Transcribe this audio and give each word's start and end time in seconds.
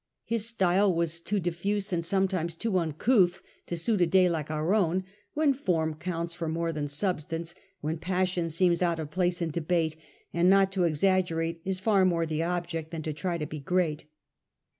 His 0.25 0.47
style 0.47 0.91
was 0.91 1.21
too 1.21 1.39
diffuse 1.39 1.93
and 1.93 2.03
sometimes 2.03 2.55
too 2.55 2.79
uncouth 2.79 3.39
to 3.67 3.77
suit 3.77 4.01
a 4.01 4.07
day 4.07 4.27
like 4.31 4.49
our 4.49 4.73
own, 4.73 5.03
when 5.35 5.53
form 5.53 5.93
counts 5.93 6.33
for 6.33 6.49
more 6.49 6.71
than 6.71 6.87
sub 6.87 7.21
stance, 7.21 7.53
when 7.81 7.99
passion 7.99 8.49
seems 8.49 8.81
out 8.81 8.97
of 8.97 9.11
place 9.11 9.43
in 9.43 9.51
debate, 9.51 9.97
and 10.33 10.49
not 10.49 10.71
to 10.71 10.85
exaggerate 10.85 11.61
is 11.65 11.79
far 11.79 12.03
more 12.03 12.25
the 12.25 12.41
object 12.41 12.89
than 12.89 13.03
to 13.03 13.13
try 13.13 13.37
to 13.37 13.45
be 13.45 13.59
great. 13.59 14.05